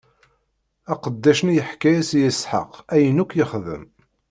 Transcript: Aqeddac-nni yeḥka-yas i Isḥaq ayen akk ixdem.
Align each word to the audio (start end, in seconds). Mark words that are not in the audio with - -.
Aqeddac-nni 0.93 1.53
yeḥka-yas 1.55 2.09
i 2.13 2.19
Isḥaq 2.29 2.71
ayen 2.93 3.21
akk 3.23 3.31
ixdem. 3.43 3.83